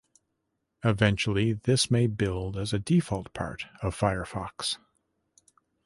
Eventually, 0.83 1.53
this 1.53 1.91
may 1.91 2.07
build 2.07 2.57
as 2.57 2.73
a 2.73 2.79
default 2.79 3.31
part 3.35 3.67
of 3.83 3.95
Firefox. 3.95 4.79